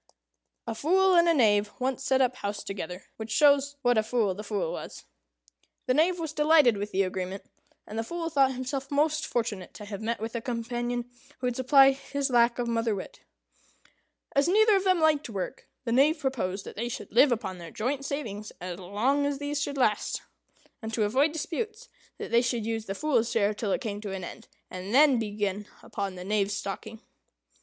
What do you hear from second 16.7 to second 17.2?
they should